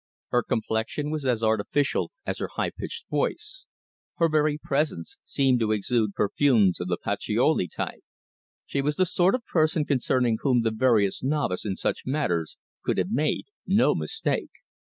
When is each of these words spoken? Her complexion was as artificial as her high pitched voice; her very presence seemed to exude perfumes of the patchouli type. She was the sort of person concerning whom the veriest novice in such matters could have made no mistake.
Her 0.29 0.41
complexion 0.41 1.11
was 1.11 1.25
as 1.27 1.43
artificial 1.43 2.11
as 2.25 2.39
her 2.39 2.49
high 2.55 2.71
pitched 2.71 3.07
voice; 3.11 3.67
her 4.15 4.27
very 4.29 4.57
presence 4.57 5.19
seemed 5.23 5.59
to 5.59 5.71
exude 5.71 6.15
perfumes 6.15 6.79
of 6.79 6.87
the 6.87 6.97
patchouli 6.97 7.67
type. 7.67 8.01
She 8.65 8.81
was 8.81 8.95
the 8.95 9.05
sort 9.05 9.35
of 9.35 9.45
person 9.45 9.85
concerning 9.85 10.39
whom 10.41 10.63
the 10.63 10.71
veriest 10.71 11.23
novice 11.23 11.65
in 11.65 11.75
such 11.75 12.01
matters 12.07 12.57
could 12.83 12.97
have 12.97 13.11
made 13.11 13.45
no 13.67 13.93
mistake. 13.93 14.49